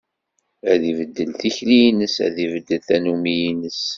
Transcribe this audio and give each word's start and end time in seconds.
Ad 0.71 0.81
ibeddel 0.89 1.31
tikli-ines, 1.39 2.15
ad 2.27 2.35
ibeddel 2.45 2.81
tannumi-ines. 2.87 3.83